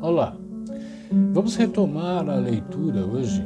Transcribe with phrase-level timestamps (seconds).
[0.00, 0.36] Olá,
[1.32, 3.42] vamos retomar a leitura hoje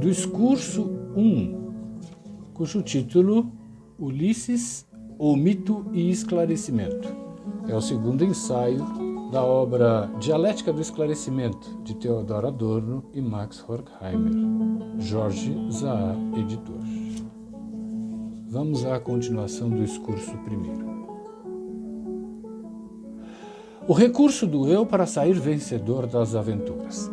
[0.00, 0.82] do discurso
[1.16, 3.52] 1, cujo título
[3.98, 4.86] Ulisses,
[5.18, 7.08] o mito e esclarecimento.
[7.68, 8.84] É o segundo ensaio
[9.30, 14.32] da obra Dialética do Esclarecimento, de Theodor Adorno e Max Horkheimer,
[14.98, 16.93] Jorge Zaar, editor.
[18.54, 20.86] Vamos à continuação do discurso primeiro.
[23.88, 27.10] O recurso do eu para sair vencedor das aventuras.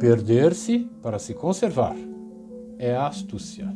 [0.00, 1.94] Perder-se para se conservar.
[2.78, 3.70] É a astúcia.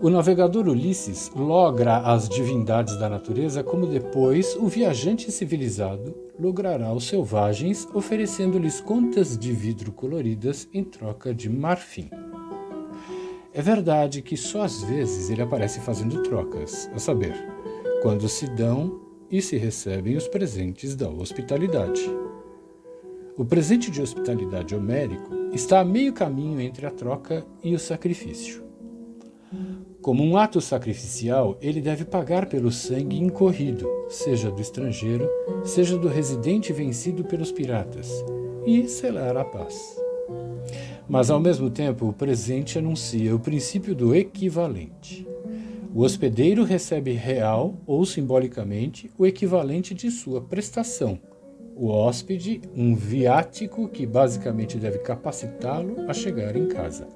[0.00, 7.08] O navegador Ulisses logra as divindades da natureza como depois o viajante civilizado logrará os
[7.08, 12.08] selvagens, oferecendo-lhes contas de vidro coloridas em troca de marfim.
[13.56, 17.32] É verdade que só às vezes ele aparece fazendo trocas, a saber,
[18.02, 22.02] quando se dão e se recebem os presentes da hospitalidade.
[23.34, 28.62] O presente de hospitalidade homérico está a meio caminho entre a troca e o sacrifício.
[30.02, 35.26] Como um ato sacrificial, ele deve pagar pelo sangue incorrido, seja do estrangeiro,
[35.64, 38.22] seja do residente vencido pelos piratas,
[38.66, 40.05] e selar a paz.
[41.08, 45.26] Mas, ao mesmo tempo, o presente anuncia o princípio do equivalente.
[45.94, 51.18] O hospedeiro recebe real ou simbolicamente o equivalente de sua prestação.
[51.74, 57.06] O hóspede, um viático que basicamente deve capacitá-lo a chegar em casa.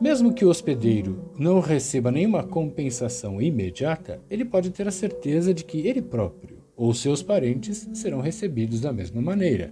[0.00, 5.62] Mesmo que o hospedeiro não receba nenhuma compensação imediata, ele pode ter a certeza de
[5.62, 9.70] que ele próprio ou seus parentes serão recebidos da mesma maneira.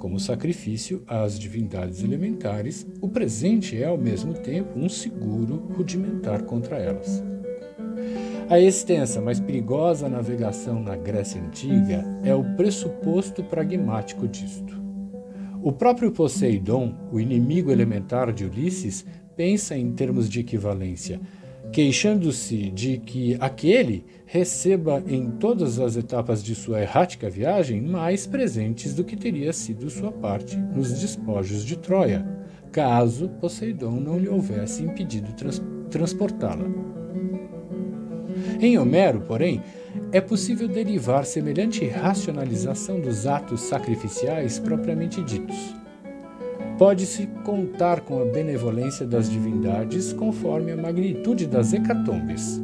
[0.00, 6.78] Como sacrifício às divindades elementares, o presente é ao mesmo tempo um seguro rudimentar contra
[6.78, 7.22] elas.
[8.48, 14.80] A extensa, mas perigosa navegação na Grécia Antiga é o pressuposto pragmático disto.
[15.62, 19.04] O próprio Poseidon, o inimigo elementar de Ulisses,
[19.36, 21.20] pensa em termos de equivalência,
[21.72, 28.94] queixando-se de que aquele receba em todas as etapas de sua errática viagem mais presentes
[28.94, 32.26] do que teria sido sua parte nos despojos de Troia,
[32.72, 36.66] caso Poseidon não lhe houvesse impedido trans transportá-la.
[38.60, 39.60] Em Homero, porém,
[40.12, 45.74] é possível derivar semelhante racionalização dos atos sacrificiais propriamente ditos
[46.80, 52.58] pode-se contar com a benevolência das divindades conforme a magnitude das hecatombes.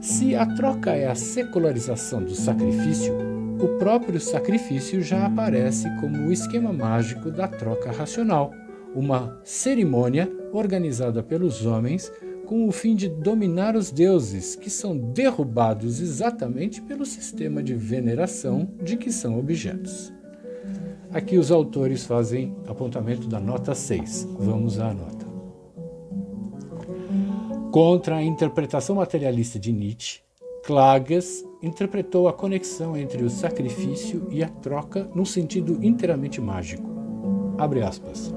[0.00, 3.14] Se a troca é a secularização do sacrifício,
[3.60, 8.50] o próprio sacrifício já aparece como o esquema mágico da troca racional,
[8.94, 12.10] uma cerimônia organizada pelos homens
[12.46, 18.70] com o fim de dominar os deuses, que são derrubados exatamente pelo sistema de veneração
[18.82, 20.14] de que são objetos.
[21.12, 24.28] Aqui os autores fazem apontamento da nota 6.
[24.38, 25.26] Vamos à nota.
[27.70, 30.20] Contra a interpretação materialista de Nietzsche,
[30.64, 36.88] Klages interpretou a conexão entre o sacrifício e a troca num sentido inteiramente mágico.
[37.58, 38.32] Abre aspas.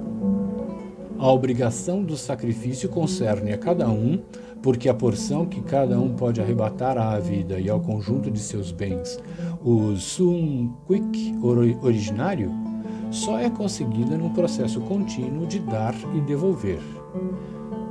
[1.18, 4.22] A obrigação do sacrifício concerne a cada um,
[4.62, 8.69] porque a porção que cada um pode arrebatar à vida e ao conjunto de seus
[8.72, 9.18] bens,
[9.63, 11.36] o sum quic
[11.81, 12.65] originário,
[13.16, 16.81] só é conseguida num processo contínuo de dar e devolver.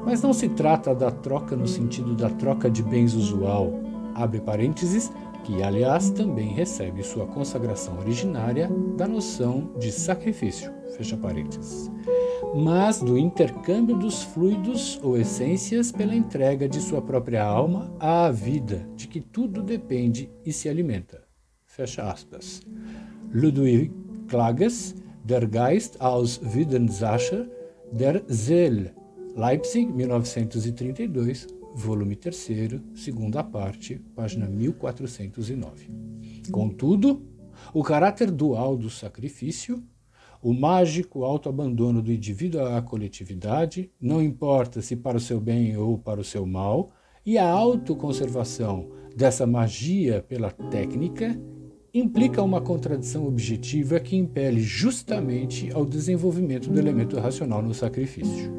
[0.05, 3.73] Mas não se trata da troca no sentido da troca de bens usual,
[4.15, 5.11] abre parênteses,
[5.43, 11.91] que aliás também recebe sua consagração originária da noção de sacrifício, fecha parênteses,
[12.55, 18.87] mas do intercâmbio dos fluidos ou essências pela entrega de sua própria alma à vida,
[18.95, 21.23] de que tudo depende e se alimenta.
[21.67, 22.63] Fecha aspas.
[23.33, 23.91] Ludwig
[24.29, 27.47] Klages Der Geist aus Widensacher,
[27.91, 28.93] der Seele,
[29.35, 35.89] Leipzig, 1932, volume 3, segunda parte, página 1409.
[36.53, 37.23] Contudo,
[37.73, 39.83] o caráter dual do sacrifício,
[40.43, 45.97] o mágico autoabandono do indivíduo à coletividade, não importa se para o seu bem ou
[45.97, 46.93] para o seu mal,
[47.25, 51.35] e a autoconservação dessa magia pela técnica
[51.95, 58.53] implica uma contradição objetiva que impele justamente ao desenvolvimento do elemento racional no sacrifício.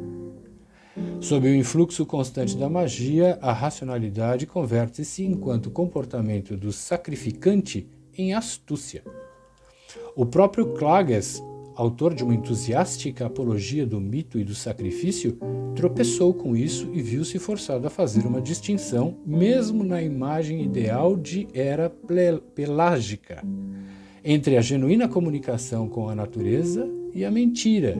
[1.19, 7.85] Sob o influxo constante da magia, a racionalidade converte-se enquanto comportamento do sacrificante
[8.17, 9.03] em astúcia.
[10.15, 11.43] O próprio Klages
[11.75, 15.37] autor de uma entusiástica apologia do mito e do sacrifício,
[15.75, 21.47] tropeçou com isso e viu-se forçado a fazer uma distinção, mesmo na imagem ideal de
[21.53, 21.91] era
[22.55, 23.43] pelágica,
[24.23, 27.97] entre a genuína comunicação com a natureza e a mentira,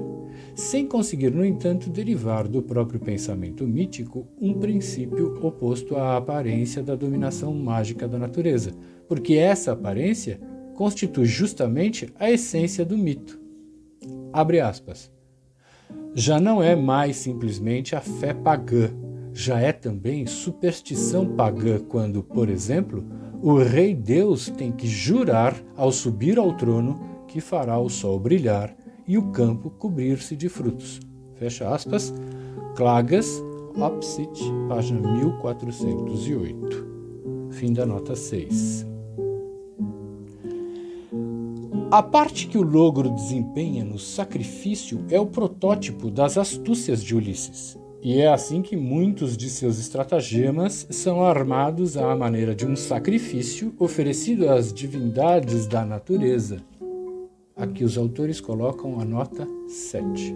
[0.55, 6.95] sem conseguir, no entanto, derivar do próprio pensamento mítico um princípio oposto à aparência da
[6.95, 8.73] dominação mágica da natureza,
[9.07, 10.39] porque essa aparência
[10.75, 13.44] constitui justamente a essência do mito.
[14.31, 15.11] Abre aspas.
[16.13, 18.89] Já não é mais simplesmente a fé pagã,
[19.33, 23.03] já é também superstição pagã quando, por exemplo,
[23.41, 28.73] o rei Deus tem que jurar ao subir ao trono que fará o sol brilhar
[29.05, 31.01] e o campo cobrir-se de frutos.
[31.35, 32.13] Fecha aspas.
[32.75, 33.43] Clagas,
[33.75, 36.85] Opsit, página 1408.
[37.51, 38.94] Fim da nota 6.
[41.91, 47.77] A parte que o logro desempenha no sacrifício é o protótipo das astúcias de Ulisses.
[48.01, 53.73] E é assim que muitos de seus estratagemas são armados à maneira de um sacrifício
[53.77, 56.57] oferecido às divindades da natureza.
[57.55, 60.35] Aqui os autores colocam a nota 7.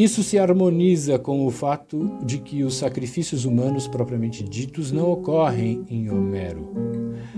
[0.00, 5.84] Isso se harmoniza com o fato de que os sacrifícios humanos propriamente ditos não ocorrem
[5.90, 6.70] em Homero.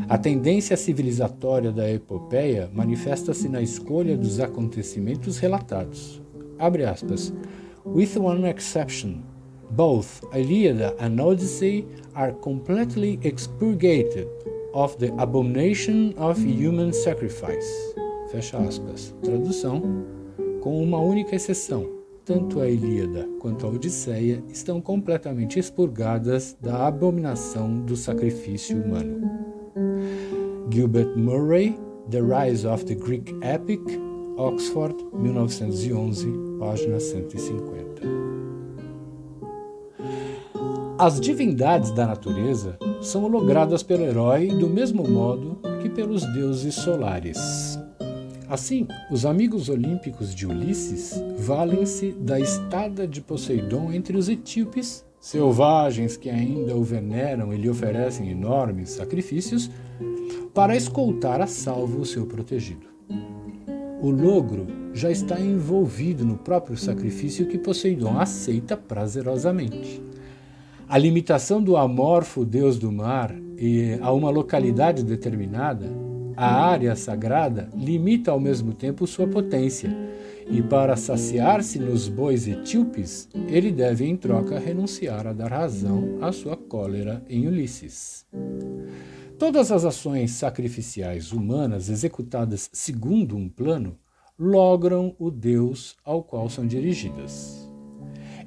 [0.09, 6.23] A tendência civilizatória da epopeia manifesta-se na escolha dos acontecimentos relatados.
[6.57, 7.35] Abre aspas.
[7.85, 9.25] With one exception,
[9.73, 14.29] both Iliada and Odyssey are completely expurgated
[14.73, 17.69] of the abomination of human sacrifice.
[18.31, 19.13] Fecha aspas.
[19.21, 19.83] Tradução:
[20.61, 27.81] com uma única exceção tanto a Ilíada quanto a Odisseia estão completamente expurgadas da abominação
[27.81, 29.29] do sacrifício humano.
[30.71, 31.77] Gilbert Murray,
[32.11, 33.83] The Rise of the Greek Epic,
[34.37, 36.27] Oxford, 1911,
[36.59, 38.03] página 150.
[40.99, 47.77] As divindades da natureza são logradas pelo herói do mesmo modo que pelos deuses solares.
[48.53, 56.19] Assim, os amigos olímpicos de Ulisses valem-se da estada de Poseidon entre os etíopes, selvagens
[56.19, 59.71] que ainda o veneram e lhe oferecem enormes sacrifícios,
[60.53, 62.87] para escoltar a salvo o seu protegido.
[64.03, 70.03] O logro já está envolvido no próprio sacrifício que Poseidon aceita prazerosamente.
[70.87, 73.35] A limitação do amorfo deus do mar
[74.03, 76.12] a uma localidade determinada
[76.43, 79.97] a área sagrada limita ao mesmo tempo sua potência,
[80.51, 86.33] e para saciar-se nos bois etíopes, ele deve em troca renunciar a dar razão à
[86.33, 88.27] sua cólera em Ulisses.
[89.39, 93.97] Todas as ações sacrificiais humanas executadas segundo um plano
[94.37, 97.62] logram o Deus ao qual são dirigidas.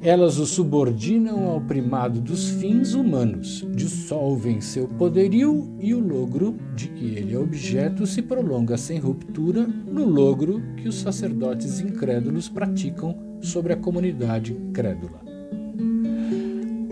[0.01, 6.89] Elas o subordinam ao primado dos fins humanos, dissolvem seu poderio e o logro de
[6.89, 13.18] que ele é objeto se prolonga sem ruptura no logro que os sacerdotes incrédulos praticam
[13.42, 15.21] sobre a comunidade crédula.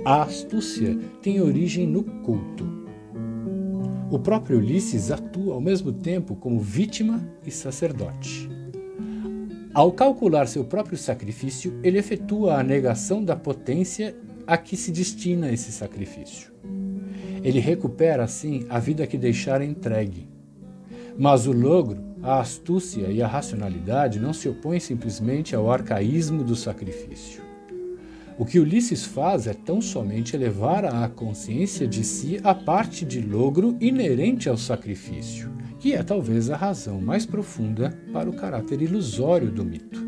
[0.05, 2.83] A astúcia tem origem no culto.
[4.11, 8.52] O próprio Ulisses atua ao mesmo tempo como vítima e sacerdote.
[9.73, 14.15] Ao calcular seu próprio sacrifício, ele efetua a negação da potência
[14.45, 16.53] a que se destina esse sacrifício.
[17.43, 20.29] Ele recupera, assim, a vida que deixara entregue.
[21.17, 26.55] Mas o logro, a astúcia e a racionalidade não se opõem simplesmente ao arcaísmo do
[26.55, 27.41] sacrifício.
[28.37, 33.21] O que Ulisses faz é tão somente elevar à consciência de si a parte de
[33.21, 39.51] logro inerente ao sacrifício que é talvez a razão mais profunda para o caráter ilusório
[39.51, 40.01] do mito.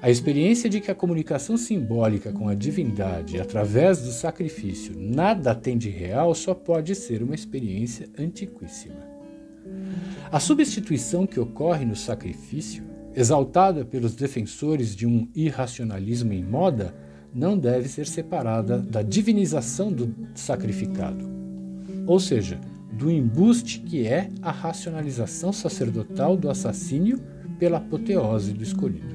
[0.00, 5.76] A experiência de que a comunicação simbólica com a divindade através do sacrifício nada tem
[5.76, 9.08] de real só pode ser uma experiência antiquíssima.
[10.30, 12.84] A substituição que ocorre no sacrifício,
[13.14, 16.94] exaltada pelos defensores de um irracionalismo em moda,
[17.34, 21.28] não deve ser separada da divinização do sacrificado.
[22.06, 22.60] Ou seja,
[22.92, 27.20] do embuste que é a racionalização sacerdotal do assassínio
[27.58, 29.14] pela apoteose do escolhido.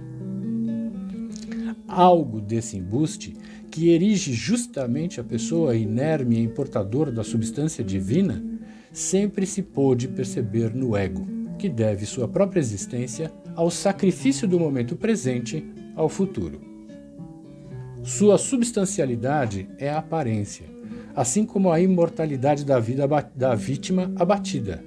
[1.87, 3.35] Algo desse embuste,
[3.71, 8.43] que erige justamente a pessoa inerme e importadora da substância divina,
[8.91, 11.25] sempre se pôde perceber no ego,
[11.57, 16.61] que deve sua própria existência ao sacrifício do momento presente ao futuro.
[18.01, 20.65] Sua substancialidade é a aparência,
[21.13, 24.81] assim como a imortalidade da vida da vítima abatida.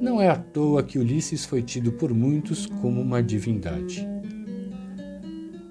[0.00, 4.06] Não é à toa que Ulisses foi tido por muitos como uma divindade.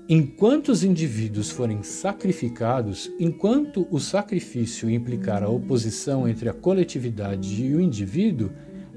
[0.10, 7.74] Enquanto os indivíduos forem sacrificados, enquanto o sacrifício implicar a oposição entre a coletividade e
[7.74, 8.52] o indivíduo,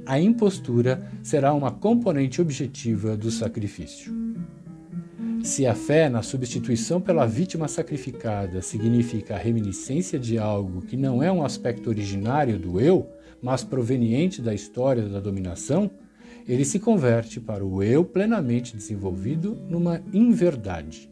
[0.09, 4.11] a impostura será uma componente objetiva do sacrifício.
[5.43, 11.23] Se a fé na substituição pela vítima sacrificada significa a reminiscência de algo que não
[11.23, 13.07] é um aspecto originário do eu,
[13.43, 15.91] mas proveniente da história da dominação,
[16.47, 21.11] ele se converte para o eu plenamente desenvolvido numa inverdade.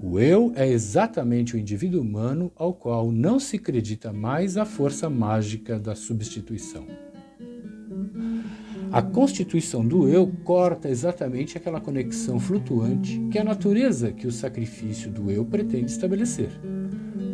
[0.00, 5.10] O eu é exatamente o indivíduo humano ao qual não se acredita mais a força
[5.10, 6.86] mágica da substituição.
[8.96, 14.32] A constituição do eu corta exatamente aquela conexão flutuante que é a natureza que o
[14.32, 16.48] sacrifício do eu pretende estabelecer.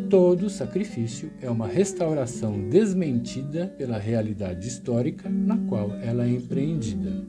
[0.09, 7.25] Todo sacrifício é uma restauração desmentida pela realidade histórica na qual ela é empreendida.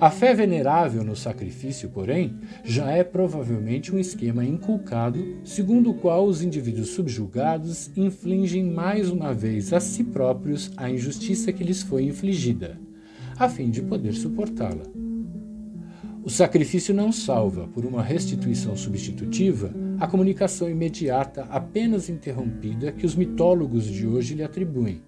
[0.00, 6.24] A fé venerável no sacrifício, porém, já é provavelmente um esquema inculcado, segundo o qual
[6.24, 12.04] os indivíduos subjugados infligem mais uma vez a si próprios a injustiça que lhes foi
[12.04, 12.80] infligida,
[13.38, 14.84] a fim de poder suportá-la.
[16.24, 23.14] O sacrifício não salva, por uma restituição substitutiva, a comunicação imediata apenas interrompida que os
[23.14, 25.02] mitólogos de hoje lhe atribuem,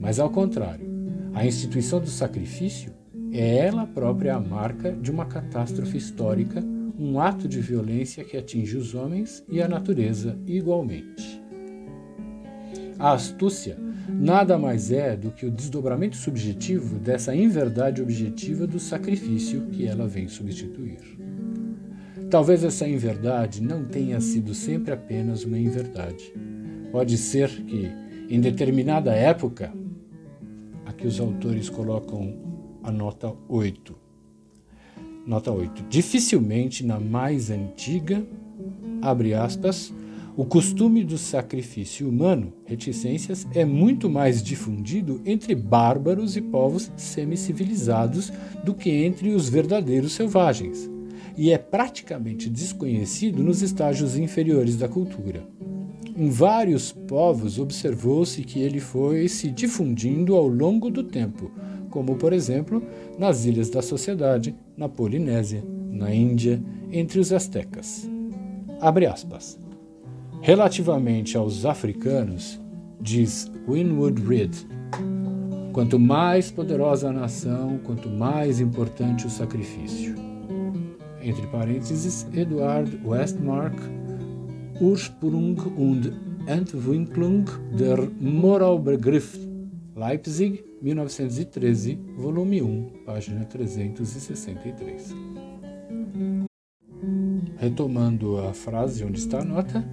[0.00, 0.90] mas ao contrário,
[1.32, 2.92] a instituição do sacrifício
[3.38, 6.62] é ela própria a marca de uma catástrofe histórica,
[6.98, 11.42] um ato de violência que atinge os homens e a natureza igualmente.
[12.98, 13.76] A astúcia
[14.08, 20.06] nada mais é do que o desdobramento subjetivo dessa inverdade objetiva do sacrifício que ela
[20.06, 20.98] vem substituir.
[22.30, 26.32] Talvez essa inverdade não tenha sido sempre apenas uma inverdade.
[26.90, 27.90] Pode ser que,
[28.28, 29.72] em determinada época,
[30.84, 32.45] aqui os autores colocam
[32.86, 33.96] a nota 8.
[35.26, 35.86] Nota 8.
[35.90, 38.24] Dificilmente na mais antiga,
[39.02, 39.92] abre aspas,
[40.36, 48.32] o costume do sacrifício humano, reticências, é muito mais difundido entre bárbaros e povos semicivilizados
[48.62, 50.88] do que entre os verdadeiros selvagens,
[51.36, 55.44] e é praticamente desconhecido nos estágios inferiores da cultura.
[56.16, 61.50] Em vários povos observou-se que ele foi se difundindo ao longo do tempo,
[61.90, 62.82] como por exemplo
[63.18, 66.62] nas Ilhas da Sociedade, na Polinésia, na Índia,
[66.92, 68.08] entre os astecas.
[68.80, 69.58] Abre aspas.
[70.42, 72.60] Relativamente aos africanos,
[73.00, 74.66] diz Winwood Reid,
[75.72, 80.14] quanto mais poderosa a nação, quanto mais importante o sacrifício.
[81.22, 83.76] Entre parênteses, Eduard Westmark,
[84.80, 86.12] Ursprung und
[86.46, 87.44] Entwicklung
[87.76, 89.36] der Moralbegriff,
[89.96, 95.14] Leipzig, 1913, volume 1, página 363.
[97.56, 99.84] Retomando a frase onde está a nota,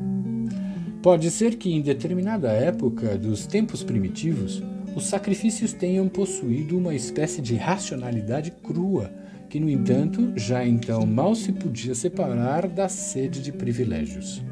[1.01, 4.61] pode ser que em determinada época dos tempos primitivos,
[4.95, 9.09] os sacrifícios tenham possuído uma espécie de racionalidade crua,
[9.49, 14.43] que, no entanto, já então mal se podia separar da sede de privilégios.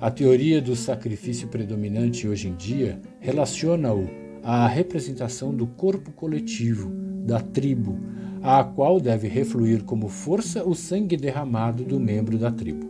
[0.00, 6.90] A teoria do sacrifício predominante hoje em dia relaciona-o à representação do corpo coletivo,
[7.24, 7.98] da tribo,
[8.42, 12.88] à qual deve refluir como força o sangue derramado do membro da tribo.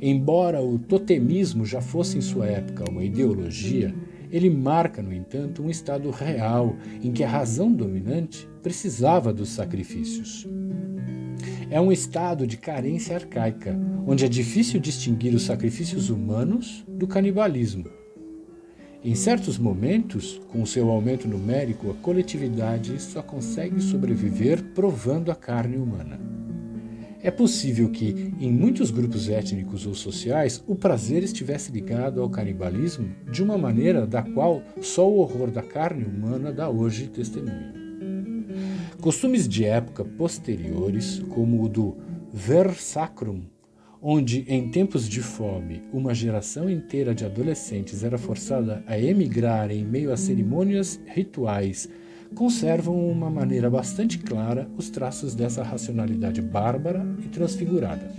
[0.00, 3.94] Embora o totemismo já fosse em sua época uma ideologia,
[4.30, 10.46] ele marca, no entanto, um estado real em que a razão dominante precisava dos sacrifícios.
[11.68, 17.99] É um estado de carência arcaica, onde é difícil distinguir os sacrifícios humanos do canibalismo
[19.02, 25.78] em certos momentos, com seu aumento numérico, a coletividade só consegue sobreviver provando a carne
[25.78, 26.20] humana.
[27.22, 33.10] É possível que, em muitos grupos étnicos ou sociais, o prazer estivesse ligado ao canibalismo
[33.30, 37.72] de uma maneira da qual só o horror da carne humana dá hoje testemunho.
[39.00, 41.96] Costumes de época posteriores, como o do
[42.32, 43.42] ver sacrum,
[44.02, 49.84] onde, em tempos de fome, uma geração inteira de adolescentes era forçada a emigrar em
[49.84, 51.88] meio a cerimônias rituais,
[52.34, 58.10] conservam uma maneira bastante clara os traços dessa racionalidade bárbara e transfigurada.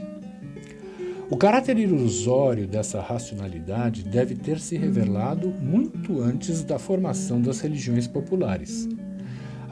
[1.30, 8.06] O caráter ilusório dessa racionalidade deve ter se revelado muito antes da formação das religiões
[8.06, 8.88] populares.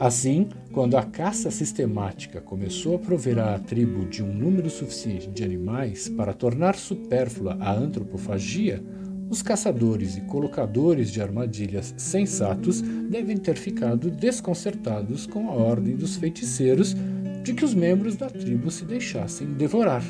[0.00, 5.44] Assim, quando a caça sistemática começou a prover à tribo de um número suficiente de
[5.44, 8.82] animais para tornar supérflua a antropofagia,
[9.28, 16.16] os caçadores e colocadores de armadilhas sensatos devem ter ficado desconcertados com a ordem dos
[16.16, 16.96] feiticeiros
[17.42, 20.02] de que os membros da tribo se deixassem devorar.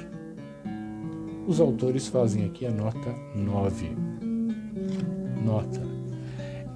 [1.48, 3.90] Os autores fazem aqui a nota 9.
[5.44, 5.82] Nota.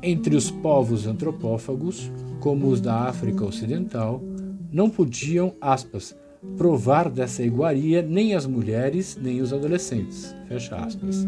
[0.03, 2.11] Entre os povos antropófagos,
[2.45, 4.23] como os da África Ocidental,
[4.71, 6.15] não podiam, aspas,
[6.59, 10.37] provar dessa iguaria nem as mulheres nem os adolescentes.
[10.47, 11.27] Fecha aspas.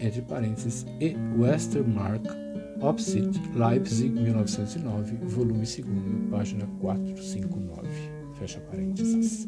[0.00, 2.26] Entre parênteses, e Westermark,
[2.80, 5.80] Opsit, Leipzig, 1909, volume 2,
[6.28, 7.88] página 459.
[8.36, 9.46] Fecha parênteses.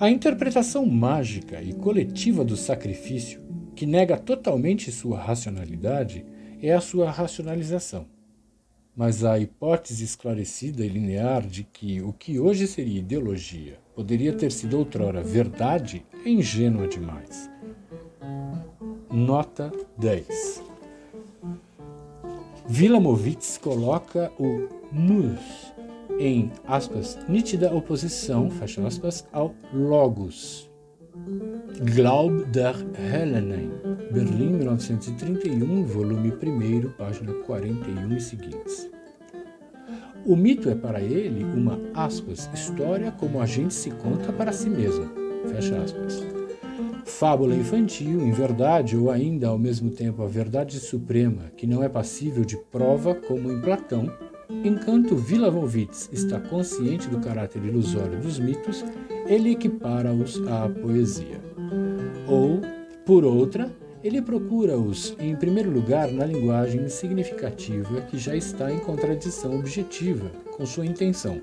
[0.00, 3.41] A interpretação mágica e coletiva do sacrifício,
[3.82, 6.24] que nega totalmente sua racionalidade,
[6.62, 8.06] é a sua racionalização.
[8.94, 14.52] Mas a hipótese esclarecida e linear de que o que hoje seria ideologia poderia ter
[14.52, 17.50] sido outrora verdade é ingênua demais.
[19.10, 20.62] Nota 10.
[22.68, 25.72] Vilamovitz coloca o nous
[26.20, 30.70] em aspas, nítida oposição, fecha aspas, ao logos.
[31.84, 33.72] Glaub der Hellenen,
[34.12, 38.88] Berlim, 1931, volume 1, página 41 e seguintes.
[40.24, 44.70] O mito é para ele uma, aspas, história como a gente se conta para si
[44.70, 45.10] mesmo,
[45.48, 46.24] fecha aspas.
[47.04, 51.88] Fábula infantil, em verdade, ou ainda ao mesmo tempo a verdade suprema, que não é
[51.88, 54.08] passível de prova, como em Platão,
[54.64, 58.84] enquanto Wilamowitz está consciente do caráter ilusório dos mitos,
[59.26, 61.40] ele equipara-os à poesia.
[62.26, 62.60] Ou,
[63.04, 63.70] por outra,
[64.02, 70.66] ele procura-os, em primeiro lugar, na linguagem significativa que já está em contradição objetiva com
[70.66, 71.40] sua intenção.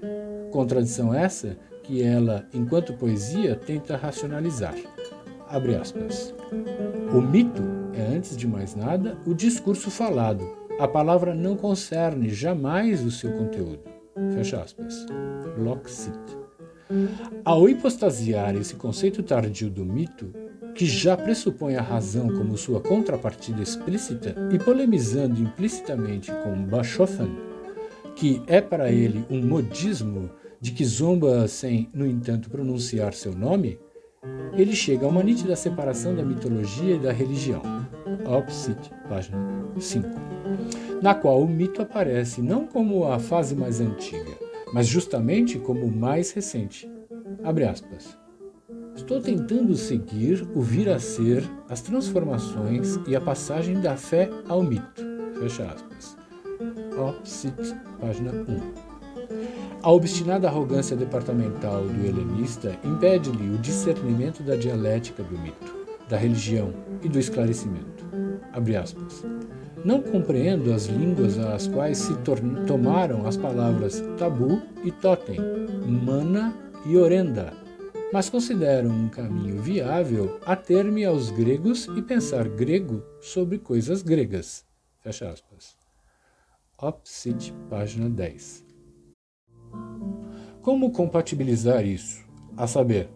[0.51, 4.75] Contradição essa que ela, enquanto poesia, tenta racionalizar.
[5.47, 6.33] Abre aspas.
[7.13, 7.63] O mito
[7.93, 10.58] é, antes de mais nada, o discurso falado.
[10.79, 13.81] A palavra não concerne jamais o seu conteúdo.
[14.33, 15.05] Fecha aspas.
[15.57, 16.17] Loxit.
[17.43, 20.33] Ao hipostasiar esse conceito tardio do mito,
[20.73, 27.35] que já pressupõe a razão como sua contrapartida explícita, e polemizando implicitamente com Bachofen,
[28.15, 30.29] que é para ele um modismo
[30.61, 33.77] de que zomba sem, no entanto, pronunciar seu nome,
[34.53, 37.61] ele chega a uma nítida separação da mitologia e da religião.
[38.25, 39.37] Opsit, página
[39.77, 40.38] 5.
[41.01, 44.37] Na qual o mito aparece não como a fase mais antiga,
[44.73, 46.91] mas justamente como o mais recente.
[47.43, 48.17] Abre aspas.
[48.95, 54.61] Estou tentando seguir o vir a ser, as transformações e a passagem da fé ao
[54.61, 55.01] mito.
[55.39, 56.17] Fecha aspas.
[56.97, 57.55] Opsit,
[58.01, 58.89] página 1.
[59.81, 65.73] A obstinada arrogância departamental do helenista impede-lhe o discernimento da dialética do mito,
[66.09, 68.05] da religião e do esclarecimento.
[69.83, 72.13] Não compreendo as línguas às quais se
[72.67, 75.39] tomaram as palavras tabu e totem,
[75.85, 76.53] mana
[76.85, 77.53] e orenda,
[78.11, 84.65] mas considero um caminho viável ater-me aos gregos e pensar grego sobre coisas gregas.
[84.99, 85.77] Fecha aspas.
[86.77, 88.65] Opsit, página 10.
[90.61, 92.25] Como compatibilizar isso?
[92.57, 93.09] A saber,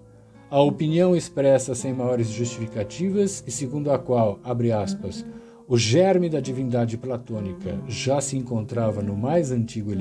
[0.54, 5.26] a opinião expressa sem maiores justificativas e segundo a qual, abre aspas,
[5.68, 9.92] o germe da divindade platônica já se encontrava no mais antigo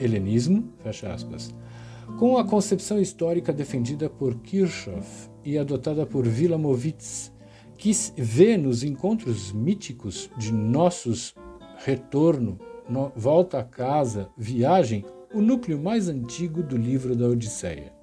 [0.00, 1.54] helenismo, fecha aspas,
[2.18, 7.32] com a concepção histórica defendida por Kirchhoff e adotada por Wilamowitz,
[7.78, 11.36] que vê nos encontros míticos de nossos
[11.84, 17.99] retorno, no, volta a casa, viagem, o núcleo mais antigo do livro da Odisseia.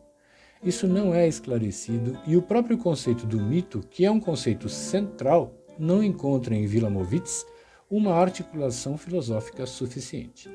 [0.64, 5.54] Isso não é esclarecido e o próprio conceito do mito, que é um conceito central,
[5.78, 7.46] não encontra em Wilamowitz
[7.90, 10.50] uma articulação filosófica suficiente.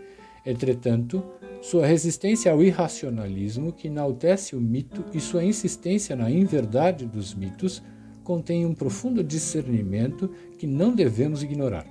[0.45, 1.25] Entretanto,
[1.61, 7.81] sua resistência ao irracionalismo, que enaltece o mito, e sua insistência na inverdade dos mitos
[8.25, 11.87] contém um profundo discernimento que não devemos ignorar.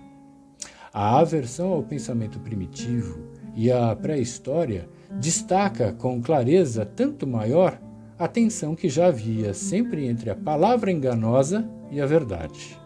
[0.93, 7.81] A aversão ao pensamento primitivo e à pré-história destaca com clareza tanto maior
[8.21, 12.79] a tensão que já havia sempre entre a palavra enganosa e a verdade.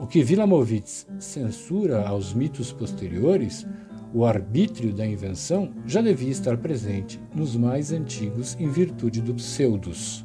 [0.00, 3.66] O que Wilamowitz censura aos mitos posteriores,
[4.14, 10.24] o arbítrio da invenção, já devia estar presente nos mais antigos em virtude do pseudos,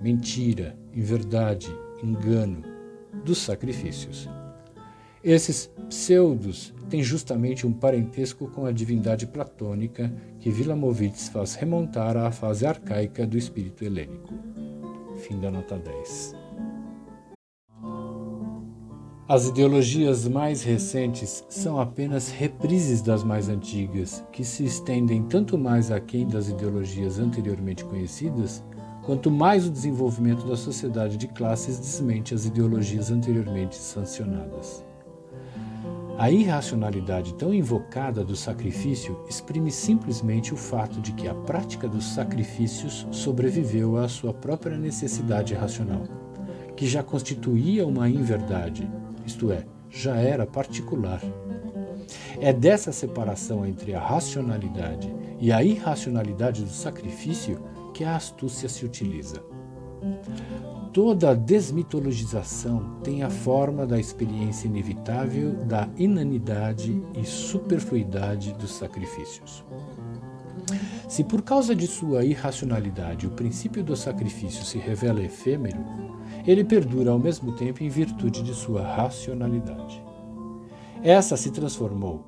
[0.00, 1.66] mentira, inverdade,
[2.04, 2.62] engano,
[3.24, 4.30] dos sacrifícios.
[5.24, 12.30] Esses pseudos têm justamente um parentesco com a divindade platônica que Wilamowitz faz remontar à
[12.30, 14.34] fase arcaica do espírito helênico.
[15.16, 16.36] Fim da nota 10.
[19.26, 25.90] As ideologias mais recentes são apenas reprises das mais antigas, que se estendem tanto mais
[25.90, 28.62] aquém das ideologias anteriormente conhecidas,
[29.02, 34.84] quanto mais o desenvolvimento da sociedade de classes desmente as ideologias anteriormente sancionadas.
[36.18, 42.04] A irracionalidade tão invocada do sacrifício exprime simplesmente o fato de que a prática dos
[42.14, 46.04] sacrifícios sobreviveu à sua própria necessidade racional,
[46.76, 48.88] que já constituía uma inverdade
[49.26, 51.20] isto é, já era particular.
[52.40, 57.60] É dessa separação entre a racionalidade e a irracionalidade do sacrifício
[57.94, 59.42] que a astúcia se utiliza.
[60.92, 69.64] Toda desmitologização tem a forma da experiência inevitável da inanidade e superfluidade dos sacrifícios.
[71.08, 75.78] Se por causa de sua irracionalidade o princípio do sacrifício se revela efêmero,
[76.46, 80.02] ele perdura ao mesmo tempo em virtude de sua racionalidade.
[81.02, 82.24] Essa se transformou,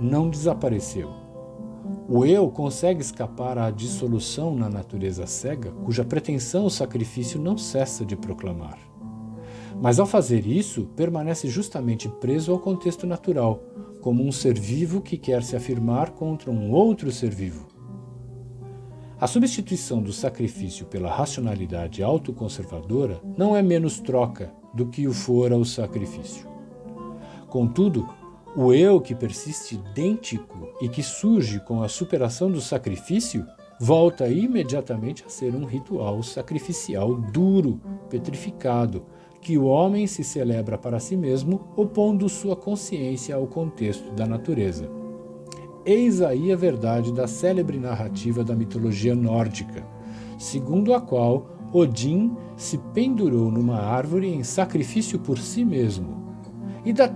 [0.00, 1.25] não desapareceu.
[2.08, 8.04] O eu consegue escapar à dissolução na natureza cega, cuja pretensão o sacrifício não cessa
[8.04, 8.78] de proclamar.
[9.80, 13.60] Mas ao fazer isso, permanece justamente preso ao contexto natural,
[14.00, 17.66] como um ser vivo que quer se afirmar contra um outro ser vivo.
[19.18, 25.56] A substituição do sacrifício pela racionalidade autoconservadora não é menos troca do que o fora
[25.56, 26.46] o sacrifício.
[27.48, 28.06] Contudo,
[28.56, 33.46] o eu que persiste idêntico e que surge com a superação do sacrifício
[33.78, 39.04] volta imediatamente a ser um ritual sacrificial duro, petrificado,
[39.42, 44.90] que o homem se celebra para si mesmo, opondo sua consciência ao contexto da natureza.
[45.84, 49.86] Eis aí a verdade da célebre narrativa da mitologia nórdica,
[50.38, 56.25] segundo a qual Odin se pendurou numa árvore em sacrifício por si mesmo,
[56.86, 57.10] e da,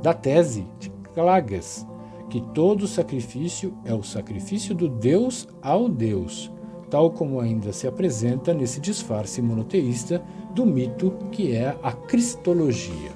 [0.00, 1.84] da tese de Klages,
[2.30, 6.50] que todo sacrifício é o sacrifício do Deus ao Deus,
[6.88, 10.22] tal como ainda se apresenta nesse disfarce monoteísta
[10.54, 13.10] do mito que é a Cristologia.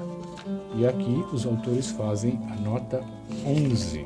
[0.76, 3.04] E aqui os autores fazem a nota
[3.46, 4.04] 11.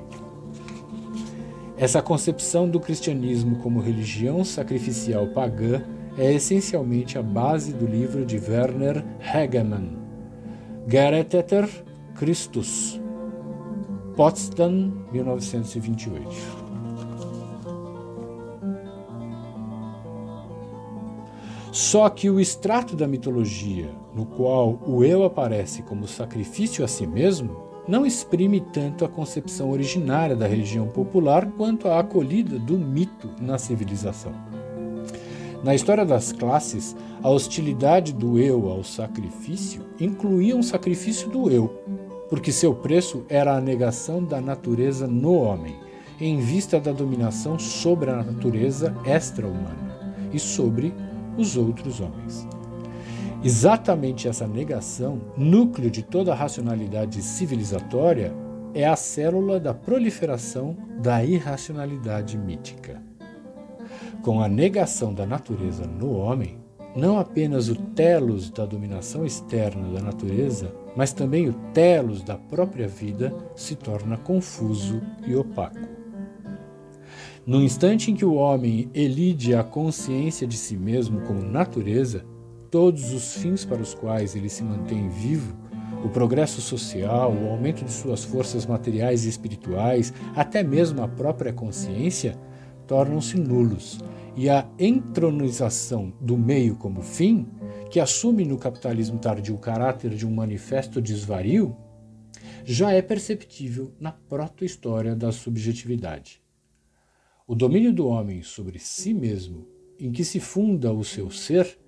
[1.79, 5.83] Essa concepção do cristianismo como religião sacrificial pagã
[6.19, 10.05] é essencialmente a base do livro de Werner Hegemann,
[10.87, 11.67] Gereteter
[12.15, 13.01] Christus,
[14.17, 16.65] Potsdam, 1928.
[21.73, 27.05] Só que o extrato da mitologia, no qual o eu aparece como sacrifício a si
[27.05, 27.57] mesmo,
[27.89, 33.59] não exprime tanto a concepção originária da religião popular quanto a acolhida do mito na
[33.59, 34.33] civilização.
[35.65, 41.69] Na história das classes, a hostilidade do eu ao sacrifício incluía um sacrifício do eu,
[42.29, 45.75] porque seu preço era a negação da natureza no homem,
[46.21, 50.93] em vista da dominação sobre a natureza extra-humana e sobre
[51.39, 52.47] os outros homens.
[53.43, 58.35] Exatamente essa negação, núcleo de toda a racionalidade civilizatória,
[58.75, 63.14] é a célula da proliferação da irracionalidade mítica.
[64.25, 66.57] Com a negação da natureza no homem,
[66.97, 72.89] não apenas o telos da dominação externa da natureza, mas também o telos da própria
[72.89, 75.87] vida se torna confuso e opaco.
[77.45, 82.25] No instante em que o homem elide a consciência de si mesmo como natureza,
[82.71, 85.55] todos os fins para os quais ele se mantém vivo,
[86.03, 91.53] o progresso social, o aumento de suas forças materiais e espirituais, até mesmo a própria
[91.53, 92.39] consciência,
[92.87, 93.99] tornam-se nulos,
[94.37, 97.47] e a entronização do meio como fim,
[97.91, 101.77] que assume no capitalismo tardio o caráter de um manifesto desvario,
[102.65, 106.43] já é perceptível na proto-história da subjetividade.
[107.47, 109.69] O domínio do homem sobre si mesmo,
[109.99, 111.79] em que se funda o seu ser,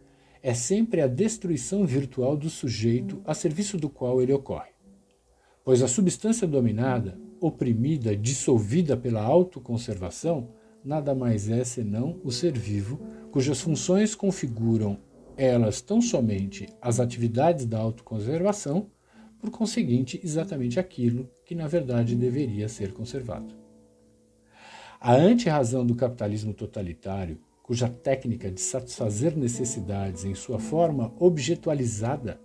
[0.42, 4.70] é sempre a destruição virtual do sujeito a serviço do qual ele ocorre.
[5.64, 10.50] Pois a substância dominada, oprimida, dissolvida pela autoconservação,
[10.86, 13.00] nada mais é senão o ser vivo,
[13.32, 14.98] cujas funções configuram
[15.36, 18.86] elas tão somente as atividades da autoconservação,
[19.40, 23.52] por conseguinte, exatamente aquilo que na verdade deveria ser conservado.
[25.00, 32.40] A anti-razão do capitalismo totalitário cuja técnica de satisfazer necessidades em sua forma objetualizada,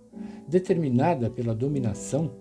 [0.48, 2.34] determinada pela dominação,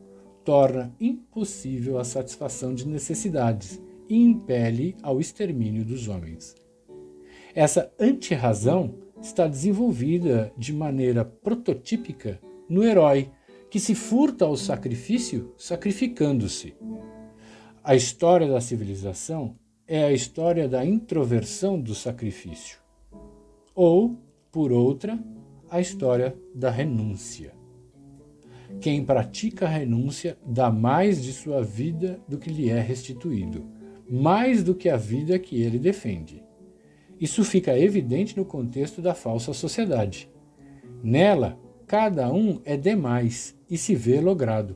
[0.44, 3.80] torna impossível a satisfação de necessidades
[4.12, 6.54] e impele ao extermínio dos homens.
[7.56, 13.32] Essa antirrazão está desenvolvida de maneira prototípica no herói,
[13.70, 16.76] que se furta ao sacrifício sacrificando-se.
[17.82, 19.56] A história da civilização
[19.88, 22.80] é a história da introversão do sacrifício.
[23.74, 24.20] Ou,
[24.52, 25.18] por outra,
[25.70, 27.54] a história da renúncia.
[28.82, 34.64] Quem pratica a renúncia dá mais de sua vida do que lhe é restituído, mais
[34.64, 36.44] do que a vida que ele defende.
[37.20, 40.30] Isso fica evidente no contexto da falsa sociedade.
[41.04, 44.76] Nela, cada um é demais e se vê logrado.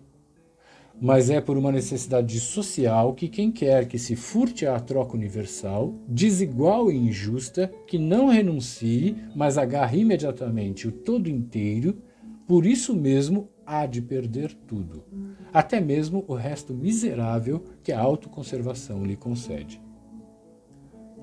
[1.02, 5.94] Mas é por uma necessidade social que quem quer que se furte à troca universal,
[6.08, 11.98] desigual e injusta, que não renuncie, mas agarre imediatamente o todo inteiro,
[12.48, 15.04] por isso mesmo há de perder tudo,
[15.52, 19.82] até mesmo o resto miserável que a autoconservação lhe concede.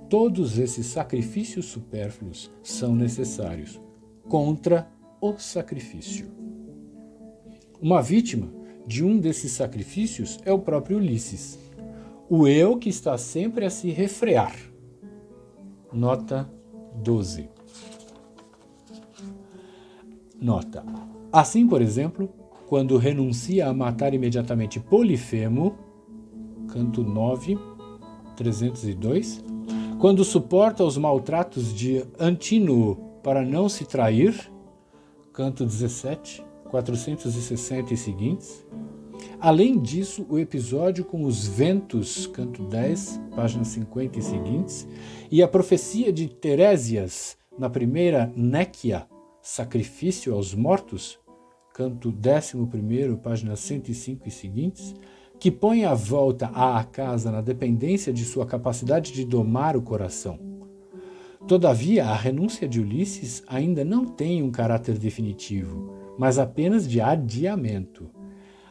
[0.09, 3.81] Todos esses sacrifícios supérfluos são necessários
[4.29, 6.31] contra o sacrifício.
[7.81, 8.53] Uma vítima
[8.87, 11.59] de um desses sacrifícios é o próprio Ulisses,
[12.29, 14.55] o eu que está sempre a se refrear.
[15.93, 16.51] Nota
[17.03, 17.49] 12.
[20.41, 21.12] Nota.
[21.33, 22.29] Assim, por exemplo,
[22.69, 25.79] quando renuncia a matar imediatamente Polifemo,
[26.69, 27.59] canto 9,
[28.37, 29.43] 302,
[29.99, 34.35] quando suporta os maltratos de Antínuo para não se trair,
[35.33, 38.67] canto 17, 460 e seguintes.
[39.41, 44.89] Além disso, o episódio com os ventos, canto 10, página 50 e seguintes,
[45.31, 49.07] e a profecia de Terésias na primeira Néquia,
[49.41, 51.19] sacrifício aos mortos,
[51.73, 54.95] canto 11, página 105 e seguintes,
[55.41, 60.39] que põe a volta à casa na dependência de sua capacidade de domar o coração.
[61.49, 68.09] Todavia, a renúncia de Ulisses ainda não tem um caráter definitivo, mas apenas de adiamento.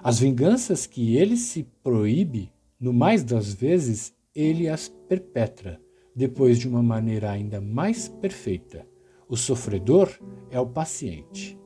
[0.01, 5.81] As vinganças que ele se proíbe, no mais das vezes, ele as perpetra,
[6.15, 8.85] depois de uma maneira ainda mais perfeita.
[9.27, 10.09] O sofredor
[10.49, 11.60] é o paciente.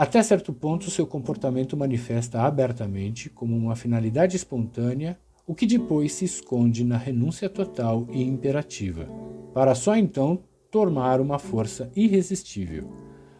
[0.00, 6.24] Até certo ponto, seu comportamento manifesta abertamente como uma finalidade espontânea, o que depois se
[6.24, 9.06] esconde na renúncia total e imperativa,
[9.52, 12.90] para só então tomar uma força irresistível,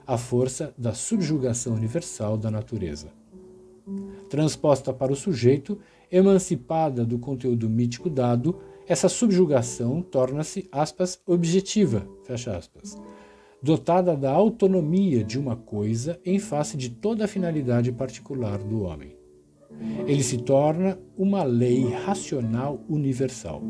[0.06, 3.08] a força da subjugação universal da natureza.
[4.28, 5.78] Transposta para o sujeito,
[6.12, 10.68] emancipada do conteúdo mítico dado, essa subjugação torna-se,
[11.26, 13.00] objetiva, fecha aspas,
[13.62, 19.16] dotada da autonomia de uma coisa em face de toda a finalidade particular do homem.
[20.06, 23.62] Ele se torna uma lei racional universal.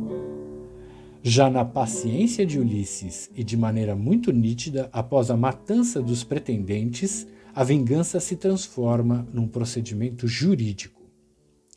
[1.22, 7.26] Já na paciência de Ulisses e de maneira muito nítida, após a matança dos pretendentes,
[7.55, 11.00] a vingança se transforma num procedimento jurídico.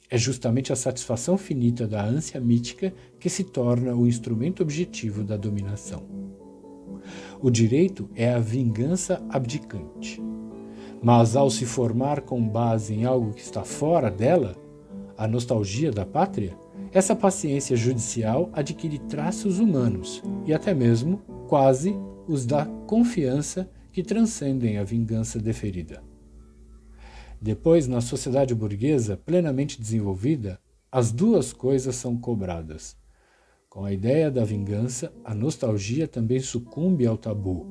[0.10, 5.36] É justamente a satisfação finita da ânsia mítica que se torna o instrumento objetivo da
[5.36, 6.42] dominação.
[7.41, 10.21] O direito é a vingança abdicante.
[11.01, 14.56] Mas ao se formar com base em algo que está fora dela,
[15.17, 16.58] a nostalgia da pátria,
[16.91, 21.95] essa paciência judicial adquire traços humanos e até mesmo quase
[22.27, 26.01] os da confiança que transcendem a vingança deferida.
[27.41, 30.60] Depois, na sociedade burguesa plenamente desenvolvida,
[30.91, 32.95] as duas coisas são cobradas
[33.74, 37.66] com a ideia da vingança, a nostalgia também sucumbe ao tabu,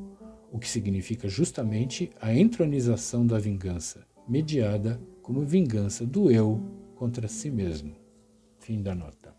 [0.50, 6.60] o que significa justamente a entronização da vingança, mediada como vingança do eu
[6.96, 7.92] contra si mesmo.
[8.58, 9.32] Fim da nota.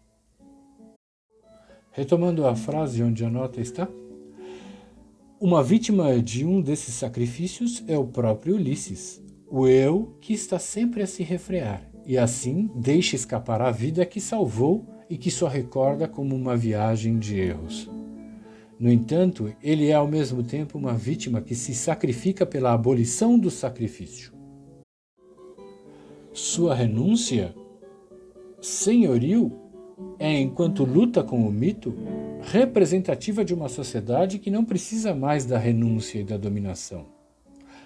[1.91, 3.86] Retomando a frase onde a nota está.
[5.41, 9.21] Uma vítima de um desses sacrifícios é o próprio Ulisses,
[9.52, 14.21] o eu que está sempre a se refrear e assim deixa escapar a vida que
[14.21, 17.89] salvou e que só recorda como uma viagem de erros.
[18.79, 23.49] No entanto, ele é ao mesmo tempo uma vítima que se sacrifica pela abolição do
[23.49, 24.33] sacrifício.
[26.33, 27.53] Sua renúncia
[28.59, 29.63] senhoril
[30.19, 31.93] é, enquanto luta com o mito,
[32.41, 37.05] representativa de uma sociedade que não precisa mais da renúncia e da dominação,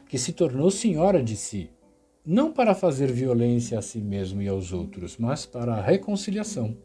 [0.08, 1.70] que se tornou senhora de si,
[2.26, 6.76] não para fazer violência a si mesmo e aos outros, mas para a reconciliação.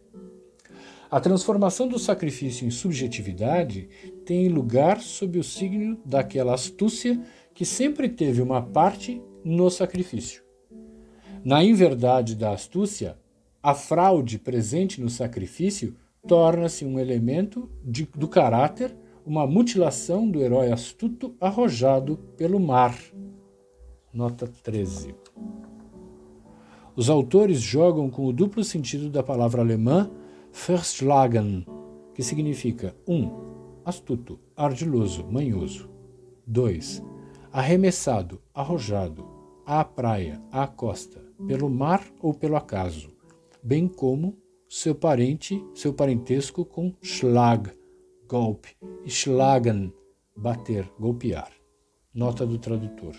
[1.12, 3.86] A transformação do sacrifício em subjetividade
[4.24, 7.22] tem lugar sob o signo daquela astúcia
[7.52, 10.42] que sempre teve uma parte no sacrifício.
[11.44, 13.18] Na inverdade da astúcia,
[13.62, 15.94] a fraude presente no sacrifício
[16.26, 18.96] torna-se um elemento de, do caráter
[19.26, 22.98] uma mutilação do herói astuto arrojado pelo mar.
[24.14, 25.14] Nota 13.
[26.96, 30.10] Os autores jogam com o duplo sentido da palavra alemã
[30.52, 31.66] verschlagen,
[32.14, 33.14] que significa 1.
[33.14, 33.30] Um,
[33.84, 35.90] astuto, ardiloso, manhoso.
[36.46, 37.02] 2.
[37.50, 39.26] Arremessado, arrojado,
[39.66, 43.10] à praia, à costa, pelo mar ou pelo acaso,
[43.62, 44.36] bem como
[44.68, 47.70] seu parente, seu parentesco com Schlag,
[48.28, 49.92] golpe, Schlagen,
[50.36, 51.50] bater, golpear.
[52.14, 53.14] Nota do tradutor.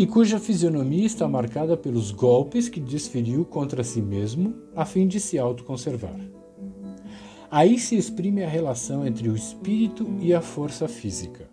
[0.00, 5.20] E cuja fisionomia está marcada pelos golpes que desferiu contra si mesmo a fim de
[5.20, 6.18] se autoconservar.
[7.50, 11.50] Aí se exprime a relação entre o espírito e a força física.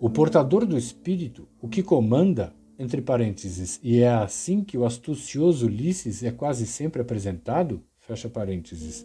[0.00, 5.66] O portador do espírito, o que comanda, entre parênteses, e é assim que o astucioso
[5.66, 9.04] Ulisses é quase sempre apresentado, fecha parênteses,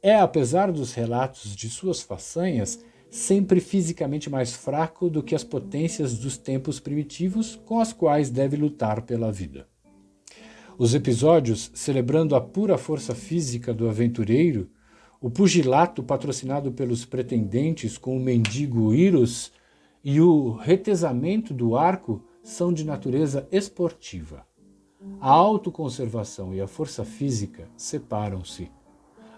[0.00, 2.78] é, apesar dos relatos de suas façanhas,
[3.14, 8.56] sempre fisicamente mais fraco do que as potências dos tempos primitivos com as quais deve
[8.56, 9.68] lutar pela vida.
[10.76, 14.68] Os episódios celebrando a pura força física do aventureiro,
[15.20, 19.52] o pugilato patrocinado pelos pretendentes com o mendigo Irus
[20.02, 24.44] e o retesamento do arco são de natureza esportiva.
[25.20, 28.68] A autoconservação e a força física separam-se.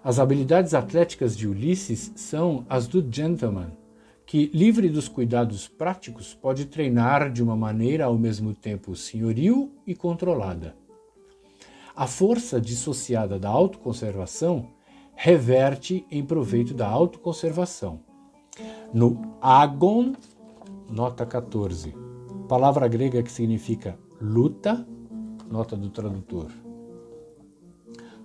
[0.07, 3.73] As habilidades atléticas de Ulisses são as do gentleman,
[4.25, 9.97] que, livre dos cuidados práticos, pode treinar de uma maneira ao mesmo tempo senhoril e
[9.97, 10.77] controlada.
[11.97, 14.69] A força dissociada da autoconservação
[15.13, 17.99] reverte em proveito da autoconservação.
[18.95, 20.13] No agon,
[20.89, 21.93] nota 14,
[22.49, 24.87] palavra grega que significa luta,
[25.51, 26.53] nota do tradutor.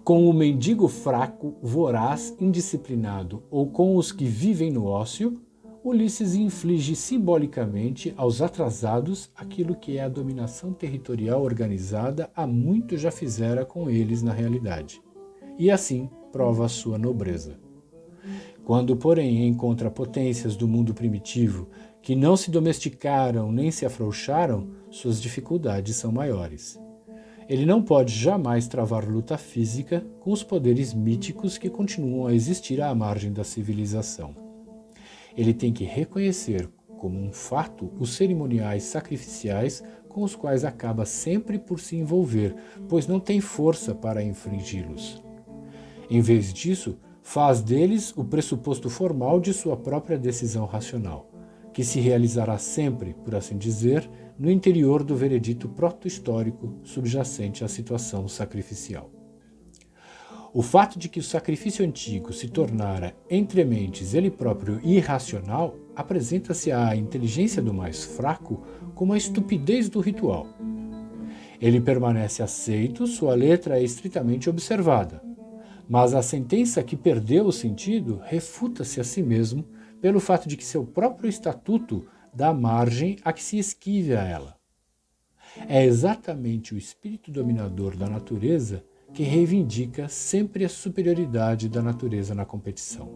[0.04, 5.40] Com o mendigo fraco, voraz, indisciplinado ou com os que vivem no ócio,
[5.84, 13.12] Ulisses inflige simbolicamente aos atrasados aquilo que é a dominação territorial organizada há muito já
[13.12, 15.02] fizera com eles na realidade.
[15.58, 17.60] E assim prova a sua nobreza.
[18.64, 21.68] Quando, porém, encontra potências do mundo primitivo
[22.02, 26.80] que não se domesticaram nem se afrouxaram, suas dificuldades são maiores.
[27.52, 32.82] Ele não pode jamais travar luta física com os poderes míticos que continuam a existir
[32.82, 34.34] à margem da civilização.
[35.36, 41.60] Ele tem que reconhecer como um fato os cerimoniais sacrificiais com os quais acaba sempre
[41.60, 42.56] por se envolver,
[42.88, 45.22] pois não tem força para infringi-los.
[46.10, 51.32] Em vez disso, faz deles o pressuposto formal de sua própria decisão racional
[51.74, 54.10] que se realizará sempre, por assim dizer,
[54.42, 59.08] no interior do veredito proto-histórico subjacente à situação sacrificial.
[60.52, 66.72] O fato de que o sacrifício antigo se tornara entre mentes ele próprio irracional apresenta-se
[66.72, 68.64] à inteligência do mais fraco
[68.96, 70.48] como a estupidez do ritual.
[71.62, 75.22] Ele permanece aceito, sua letra é estritamente observada,
[75.88, 79.64] mas a sentença que perdeu o sentido refuta-se a si mesmo
[80.02, 84.56] pelo fato de que seu próprio estatuto dá margem a que se esquive a ela.
[85.68, 92.46] É exatamente o espírito dominador da natureza que reivindica sempre a superioridade da natureza na
[92.46, 93.10] competição.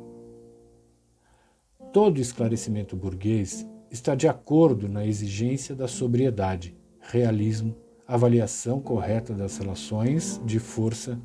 [1.93, 7.75] Todo esclarecimento burguês está de acordo na exigência da sobriedade, realismo,
[8.05, 11.17] avaliação correta das relações de força.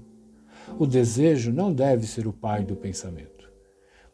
[0.78, 3.29] O desejo não deve ser o pai do pensamento.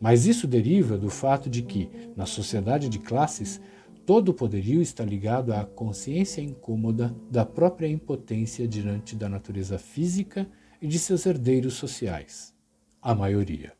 [0.01, 3.61] Mas isso deriva do fato de que, na sociedade de classes,
[4.05, 10.49] todo o poderio está ligado à consciência incômoda da própria impotência diante da natureza física
[10.81, 12.55] e de seus herdeiros sociais,
[13.01, 13.73] a maioria.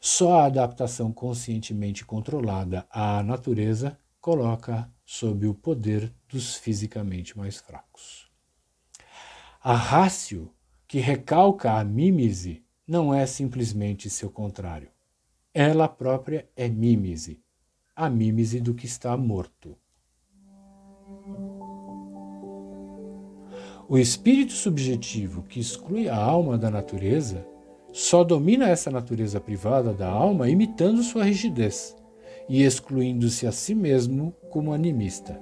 [0.00, 8.30] Só a adaptação conscientemente controlada à natureza coloca sob o poder dos fisicamente mais fracos.
[9.62, 10.50] A rácio,
[10.86, 14.88] que recalca a mímese, não é simplesmente seu contrário.
[15.54, 17.40] Ela própria é mímese,
[17.94, 19.78] a mímese do que está morto.
[23.88, 27.46] O espírito subjetivo que exclui a alma da natureza
[27.92, 31.96] só domina essa natureza privada da alma imitando sua rigidez
[32.48, 35.40] e excluindo-se a si mesmo como animista.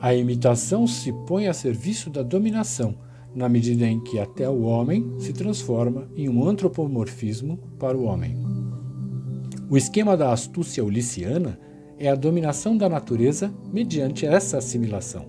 [0.00, 2.98] A imitação se põe a serviço da dominação
[3.34, 8.36] na medida em que até o homem se transforma em um antropomorfismo para o homem.
[9.70, 11.58] O esquema da astúcia uliciana
[11.98, 15.26] é a dominação da natureza mediante essa assimilação.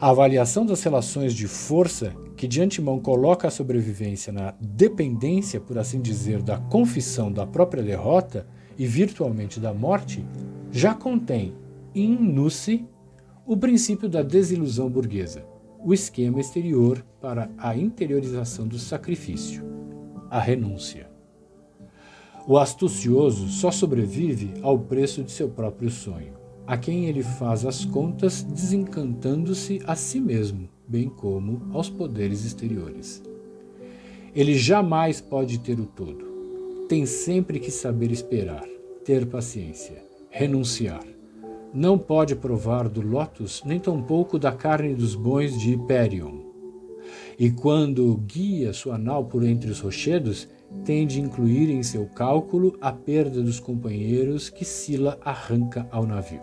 [0.00, 5.78] A avaliação das relações de força que de antemão coloca a sobrevivência na dependência, por
[5.78, 10.24] assim dizer, da confissão da própria derrota e virtualmente da morte,
[10.70, 11.54] já contém
[11.94, 12.84] in nuce
[13.46, 15.44] o princípio da desilusão burguesa,
[15.84, 19.62] o esquema exterior para a interiorização do sacrifício,
[20.30, 21.10] a renúncia.
[22.46, 26.32] O astucioso só sobrevive ao preço de seu próprio sonho,
[26.66, 33.22] a quem ele faz as contas desencantando-se a si mesmo, bem como aos poderes exteriores.
[34.34, 36.86] Ele jamais pode ter o todo.
[36.88, 38.64] Tem sempre que saber esperar,
[39.04, 41.13] ter paciência, renunciar.
[41.74, 46.38] Não pode provar do lótus, nem tampouco da carne dos bons de Hyperion.
[47.36, 50.48] E quando guia sua nau por entre os rochedos,
[50.84, 56.42] tem de incluir em seu cálculo a perda dos companheiros que Sila arranca ao navio.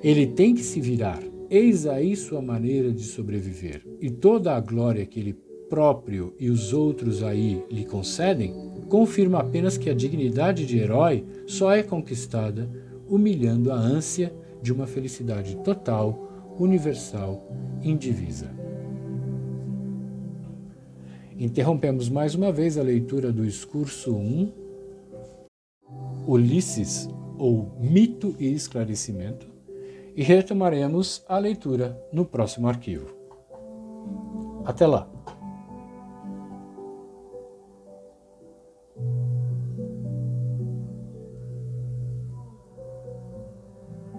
[0.00, 1.20] Ele tem que se virar,
[1.50, 5.36] eis aí sua maneira de sobreviver, e toda a glória que ele
[5.68, 8.54] próprio e os outros aí lhe concedem,
[8.88, 12.70] confirma apenas que a dignidade de herói só é conquistada
[13.08, 14.32] humilhando a ânsia
[14.62, 17.46] de uma felicidade total, universal,
[17.82, 18.50] indivisa.
[21.38, 24.52] Interrompemos mais uma vez a leitura do discurso 1,
[26.26, 29.48] Ulisses, ou Mito e Esclarecimento,
[30.16, 33.14] e retomaremos a leitura no próximo arquivo.
[34.64, 35.17] Até lá!